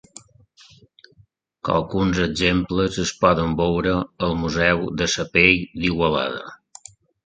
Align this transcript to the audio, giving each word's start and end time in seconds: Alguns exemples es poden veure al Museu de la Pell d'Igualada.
Alguns 1.73 2.23
exemples 2.25 2.99
es 3.05 3.13
poden 3.27 3.55
veure 3.63 3.95
al 4.31 4.37
Museu 4.43 4.85
de 5.03 5.13
la 5.17 5.31
Pell 5.39 5.67
d'Igualada. 5.83 6.47